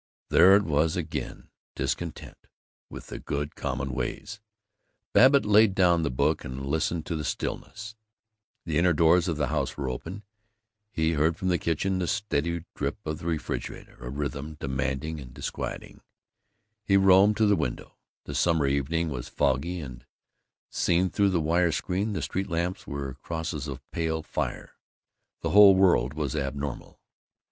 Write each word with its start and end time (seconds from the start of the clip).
There 0.29 0.55
it 0.55 0.63
was 0.63 0.95
again: 0.97 1.49
discontent 1.75 2.47
with 2.89 3.05
the 3.05 3.19
good 3.19 3.55
common 3.55 3.93
ways. 3.93 4.39
Babbitt 5.13 5.45
laid 5.45 5.75
down 5.75 6.01
the 6.01 6.09
book 6.09 6.43
and 6.43 6.65
listened 6.65 7.05
to 7.05 7.15
the 7.15 7.23
stillness. 7.23 7.93
The 8.65 8.79
inner 8.79 8.93
doors 8.93 9.27
of 9.27 9.37
the 9.37 9.49
house 9.49 9.77
were 9.77 9.91
open. 9.91 10.23
He 10.91 11.11
heard 11.11 11.37
from 11.37 11.49
the 11.49 11.59
kitchen 11.59 11.99
the 11.99 12.07
steady 12.07 12.65
drip 12.73 12.97
of 13.05 13.19
the 13.19 13.27
refrigerator, 13.27 13.95
a 14.03 14.09
rhythm 14.09 14.57
demanding 14.59 15.19
and 15.19 15.35
disquieting. 15.35 16.01
He 16.83 16.97
roamed 16.97 17.37
to 17.37 17.45
the 17.45 17.55
window. 17.55 17.95
The 18.23 18.33
summer 18.33 18.65
evening 18.65 19.09
was 19.09 19.29
foggy 19.29 19.81
and, 19.81 20.03
seen 20.71 21.11
through 21.11 21.29
the 21.29 21.39
wire 21.39 21.71
screen, 21.71 22.13
the 22.13 22.23
street 22.23 22.49
lamps 22.49 22.87
were 22.87 23.17
crosses 23.21 23.67
of 23.67 23.87
pale 23.91 24.23
fire. 24.23 24.71
The 25.41 25.51
whole 25.51 25.75
world 25.75 26.15
was 26.15 26.35
abnormal. 26.35 26.99